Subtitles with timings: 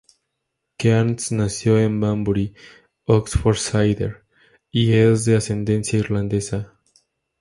[0.79, 2.55] Kearns nació en Banbury,
[3.05, 4.23] Oxfordshire
[4.71, 6.73] y es de ascendencia irlandesa.